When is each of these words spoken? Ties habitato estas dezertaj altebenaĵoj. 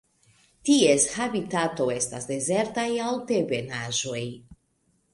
Ties 0.69 1.05
habitato 1.17 1.87
estas 1.97 2.27
dezertaj 2.33 2.89
altebenaĵoj. 3.13 4.27